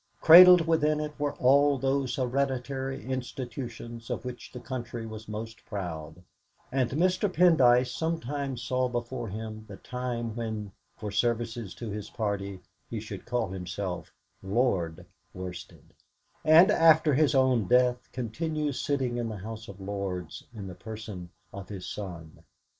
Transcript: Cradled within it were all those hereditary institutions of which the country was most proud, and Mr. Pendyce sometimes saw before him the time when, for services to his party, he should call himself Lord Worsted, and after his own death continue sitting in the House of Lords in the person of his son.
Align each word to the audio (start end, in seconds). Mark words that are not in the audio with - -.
Cradled 0.19 0.65
within 0.65 0.99
it 0.99 1.13
were 1.19 1.35
all 1.35 1.77
those 1.77 2.15
hereditary 2.15 3.05
institutions 3.05 4.09
of 4.09 4.25
which 4.25 4.51
the 4.51 4.59
country 4.59 5.05
was 5.05 5.27
most 5.29 5.63
proud, 5.67 6.23
and 6.71 6.89
Mr. 6.89 7.31
Pendyce 7.31 7.93
sometimes 7.95 8.63
saw 8.63 8.89
before 8.89 9.27
him 9.27 9.63
the 9.67 9.77
time 9.77 10.35
when, 10.35 10.71
for 10.97 11.11
services 11.11 11.75
to 11.75 11.91
his 11.91 12.09
party, 12.09 12.61
he 12.89 12.99
should 12.99 13.27
call 13.27 13.49
himself 13.51 14.11
Lord 14.41 15.05
Worsted, 15.35 15.93
and 16.43 16.71
after 16.71 17.13
his 17.13 17.35
own 17.35 17.65
death 17.67 18.11
continue 18.11 18.71
sitting 18.71 19.17
in 19.17 19.29
the 19.29 19.37
House 19.37 19.67
of 19.67 19.79
Lords 19.79 20.47
in 20.55 20.65
the 20.65 20.73
person 20.73 21.29
of 21.53 21.69
his 21.69 21.85
son. 21.85 22.43